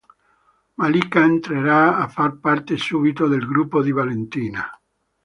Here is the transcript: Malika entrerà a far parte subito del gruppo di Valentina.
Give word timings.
Malika 0.83 1.21
entrerà 1.31 1.95
a 1.97 2.07
far 2.07 2.37
parte 2.39 2.75
subito 2.75 3.27
del 3.27 3.45
gruppo 3.45 3.83
di 3.83 3.91
Valentina. 3.91 4.67